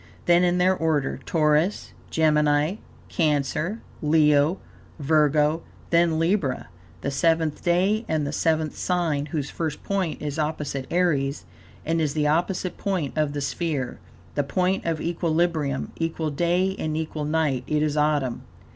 Then, 0.25 0.43
in 0.43 0.57
their 0.57 0.75
order, 0.75 1.19
Taurus, 1.27 1.93
Gemini, 2.09 2.77
Cancer, 3.07 3.81
Leo, 4.01 4.57
Virgo; 4.97 5.61
then 5.91 6.17
Libra, 6.17 6.69
the 7.01 7.11
seventh 7.11 7.63
day 7.63 8.03
and 8.07 8.25
the 8.25 8.31
seventh 8.33 8.75
sign, 8.75 9.27
whose 9.27 9.51
first 9.51 9.83
point 9.83 10.19
is 10.19 10.39
opposite 10.39 10.87
Aries 10.89 11.45
and 11.85 12.01
is 12.01 12.15
the 12.15 12.25
opposite 12.25 12.79
point 12.79 13.15
of 13.15 13.33
the 13.33 13.41
sphere, 13.41 13.99
the 14.33 14.43
point 14.43 14.85
of 14.87 14.99
equilibrium, 14.99 15.91
equal 15.97 16.31
day 16.31 16.75
and 16.79 16.97
equal 16.97 17.23
night, 17.25 17.63
it 17.67 17.83
is 17.83 17.95
autumn. 17.95 18.41